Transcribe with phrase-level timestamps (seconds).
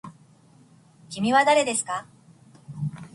[1.09, 2.07] きみはだれですか。